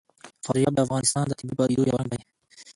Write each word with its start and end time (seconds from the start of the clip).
فاریاب 0.45 0.73
د 0.75 0.79
افغانستان 0.85 1.23
د 1.27 1.31
طبیعي 1.39 1.55
پدیدو 1.59 1.87
یو 1.89 1.99
رنګ 1.99 2.09
دی. 2.13 2.21